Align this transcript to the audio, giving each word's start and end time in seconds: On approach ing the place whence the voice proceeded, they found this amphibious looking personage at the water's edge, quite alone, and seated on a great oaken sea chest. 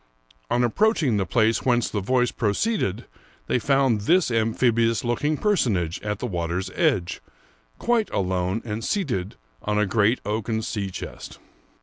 On 0.49 0.63
approach 0.63 1.03
ing 1.03 1.17
the 1.17 1.27
place 1.27 1.61
whence 1.63 1.87
the 1.87 2.01
voice 2.01 2.31
proceeded, 2.31 3.05
they 3.45 3.59
found 3.59 4.01
this 4.01 4.31
amphibious 4.31 5.03
looking 5.03 5.37
personage 5.37 6.01
at 6.01 6.17
the 6.17 6.25
water's 6.25 6.71
edge, 6.73 7.21
quite 7.77 8.09
alone, 8.09 8.63
and 8.65 8.83
seated 8.83 9.35
on 9.61 9.77
a 9.77 9.85
great 9.85 10.19
oaken 10.25 10.63
sea 10.63 10.89
chest. 10.89 11.37